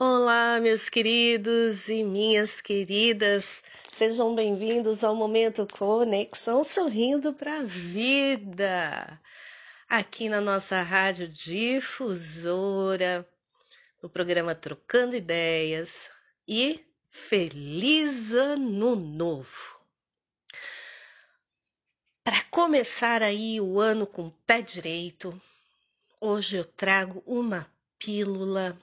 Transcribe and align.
Olá, 0.00 0.60
meus 0.60 0.88
queridos 0.88 1.88
e 1.88 2.04
minhas 2.04 2.60
queridas, 2.60 3.64
sejam 3.90 4.32
bem-vindos 4.32 5.02
ao 5.02 5.12
momento 5.12 5.66
Conexão 5.66 6.62
Sorrindo 6.62 7.34
para 7.34 7.58
a 7.58 7.64
Vida, 7.64 9.20
aqui 9.88 10.28
na 10.28 10.40
nossa 10.40 10.80
rádio 10.82 11.26
difusora, 11.26 13.28
no 14.00 14.08
programa 14.08 14.54
Trocando 14.54 15.16
Ideias 15.16 16.08
e 16.46 16.80
Feliz 17.08 18.32
Ano 18.32 18.94
Novo! 18.94 19.80
Para 22.22 22.40
começar 22.52 23.20
aí 23.20 23.60
o 23.60 23.80
ano 23.80 24.06
com 24.06 24.28
o 24.28 24.34
pé 24.46 24.62
direito, 24.62 25.36
hoje 26.20 26.56
eu 26.56 26.64
trago 26.64 27.20
uma 27.26 27.68
pílula 27.98 28.78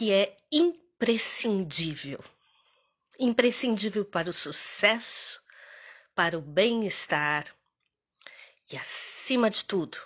que 0.00 0.10
é 0.10 0.34
imprescindível. 0.50 2.24
Imprescindível 3.18 4.02
para 4.02 4.30
o 4.30 4.32
sucesso, 4.32 5.42
para 6.14 6.38
o 6.38 6.40
bem-estar 6.40 7.54
e, 8.72 8.78
acima 8.78 9.50
de 9.50 9.62
tudo, 9.62 9.98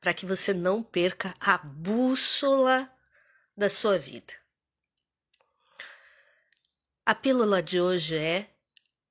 para 0.00 0.14
que 0.14 0.24
você 0.24 0.54
não 0.54 0.82
perca 0.82 1.34
a 1.38 1.58
bússola 1.58 2.90
da 3.54 3.68
sua 3.68 3.98
vida. 3.98 4.32
A 7.04 7.14
pílula 7.14 7.62
de 7.62 7.82
hoje 7.82 8.16
é 8.16 8.48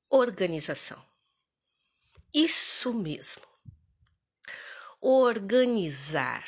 organização. 0.09 1.05
Isso 2.33 2.91
mesmo. 2.91 3.43
Organizar. 4.99 6.43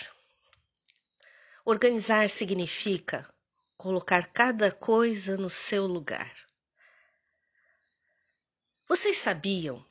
Organizar 1.64 2.32
significa 2.32 3.32
colocar 3.80 4.28
cada 4.28 4.74
coisa 4.74 5.38
no 5.38 5.50
seu 5.50 5.88
lugar. 5.88 6.36
Vocês 8.86 9.18
sabiam 9.18 9.86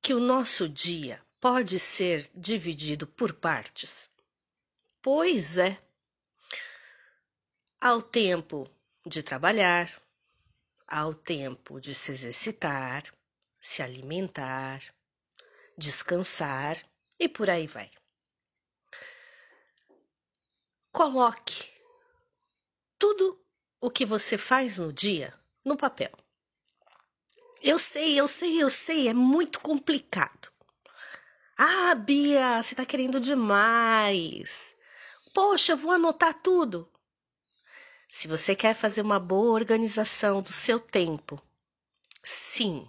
que 0.00 0.14
o 0.14 0.18
nosso 0.18 0.66
dia 0.66 1.22
pode 1.38 1.78
ser 1.78 2.30
dividido 2.34 3.06
por 3.06 3.34
partes? 3.34 4.10
Pois 5.02 5.58
é. 5.58 5.78
Ao 7.78 8.00
tempo 8.00 8.66
de 9.04 9.22
trabalhar, 9.22 9.94
ao 10.88 11.12
tempo 11.12 11.78
de 11.78 11.94
se 11.94 12.12
exercitar, 12.12 13.02
se 13.60 13.82
alimentar, 13.82 14.82
descansar 15.76 16.78
e 17.18 17.28
por 17.28 17.50
aí 17.50 17.66
vai. 17.66 17.90
Coloque 20.90 21.73
tudo 23.04 23.38
o 23.82 23.90
que 23.90 24.06
você 24.06 24.38
faz 24.38 24.78
no 24.78 24.90
dia 24.90 25.38
no 25.62 25.76
papel. 25.76 26.10
Eu 27.60 27.78
sei, 27.78 28.18
eu 28.18 28.26
sei, 28.26 28.62
eu 28.62 28.70
sei, 28.70 29.08
é 29.08 29.12
muito 29.12 29.60
complicado. 29.60 30.50
Ah, 31.54 31.94
Bia, 31.94 32.62
você 32.62 32.72
está 32.72 32.86
querendo 32.86 33.20
demais. 33.20 34.74
Poxa, 35.34 35.72
eu 35.72 35.76
vou 35.76 35.92
anotar 35.92 36.32
tudo. 36.40 36.90
Se 38.08 38.26
você 38.26 38.56
quer 38.56 38.74
fazer 38.74 39.02
uma 39.02 39.20
boa 39.20 39.52
organização 39.52 40.40
do 40.40 40.50
seu 40.50 40.80
tempo, 40.80 41.38
sim. 42.22 42.88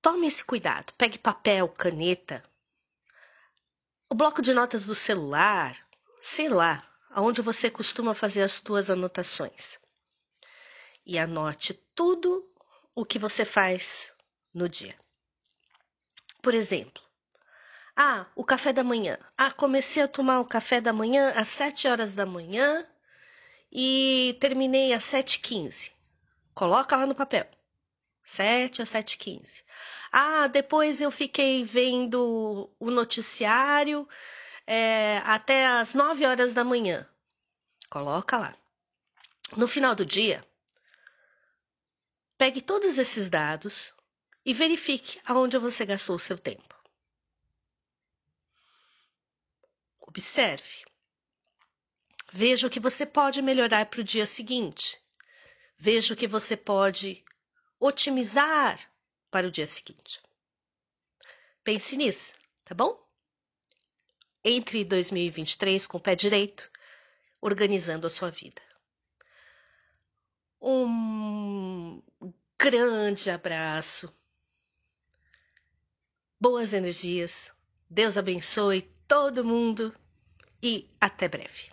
Tome 0.00 0.26
esse 0.26 0.42
cuidado. 0.42 0.94
Pegue 0.94 1.18
papel, 1.18 1.68
caneta, 1.68 2.42
o 4.08 4.14
bloco 4.14 4.40
de 4.40 4.54
notas 4.54 4.86
do 4.86 4.94
celular, 4.94 5.76
sei 6.22 6.48
lá, 6.48 6.82
aonde 7.12 7.42
você 7.42 7.70
costuma 7.70 8.14
fazer 8.14 8.42
as 8.42 8.52
suas 8.52 8.90
anotações. 8.90 9.78
E 11.04 11.18
anote 11.18 11.74
tudo 11.94 12.50
o 12.94 13.04
que 13.04 13.18
você 13.18 13.44
faz 13.44 14.12
no 14.52 14.68
dia. 14.68 14.96
Por 16.42 16.54
exemplo, 16.54 17.02
ah, 17.96 18.26
o 18.34 18.44
café 18.44 18.72
da 18.72 18.82
manhã. 18.82 19.18
Ah, 19.36 19.52
comecei 19.52 20.02
a 20.02 20.08
tomar 20.08 20.40
o 20.40 20.46
café 20.46 20.80
da 20.80 20.92
manhã 20.92 21.32
às 21.36 21.48
7 21.48 21.88
horas 21.88 22.14
da 22.14 22.24
manhã 22.24 22.86
e 23.70 24.36
terminei 24.40 24.92
às 24.92 25.04
7h15. 25.04 25.90
Coloca 26.54 26.96
lá 26.96 27.06
no 27.06 27.14
papel. 27.14 27.46
7 28.24 28.82
a 28.82 28.84
7h15. 28.84 29.62
Ah, 30.10 30.46
depois 30.46 31.00
eu 31.00 31.10
fiquei 31.10 31.64
vendo 31.64 32.70
o 32.78 32.90
noticiário 32.90 34.08
é, 34.66 35.18
até 35.24 35.66
as 35.66 35.94
9 35.94 36.24
horas 36.26 36.52
da 36.52 36.64
manhã. 36.64 37.08
Coloca 37.90 38.38
lá. 38.38 38.56
No 39.56 39.68
final 39.68 39.94
do 39.94 40.06
dia, 40.06 40.44
pegue 42.38 42.62
todos 42.62 42.96
esses 42.98 43.28
dados 43.28 43.92
e 44.44 44.54
verifique 44.54 45.20
aonde 45.26 45.58
você 45.58 45.84
gastou 45.84 46.16
o 46.16 46.18
seu 46.18 46.38
tempo. 46.38 46.74
Observe. 50.00 50.84
Veja 52.32 52.66
o 52.66 52.70
que 52.70 52.80
você 52.80 53.04
pode 53.04 53.42
melhorar 53.42 53.86
para 53.86 54.00
o 54.00 54.04
dia 54.04 54.26
seguinte. 54.26 54.98
Veja 55.76 56.14
o 56.14 56.16
que 56.16 56.26
você 56.26 56.56
pode 56.56 57.22
otimizar 57.78 58.78
para 59.30 59.46
o 59.46 59.50
dia 59.50 59.66
seguinte. 59.66 60.20
Pense 61.62 61.96
nisso, 61.96 62.34
tá 62.64 62.74
bom? 62.74 63.02
Entre 64.44 64.84
2023 64.84 65.86
com 65.86 65.98
o 65.98 66.00
pé 66.00 66.14
direito, 66.14 66.70
organizando 67.40 68.06
a 68.06 68.10
sua 68.10 68.30
vida. 68.30 68.62
Um 70.60 72.00
grande 72.58 73.30
abraço, 73.30 74.12
boas 76.40 76.72
energias, 76.72 77.50
Deus 77.90 78.16
abençoe 78.16 78.82
todo 79.08 79.44
mundo 79.44 79.92
e 80.62 80.88
até 81.00 81.26
breve. 81.26 81.71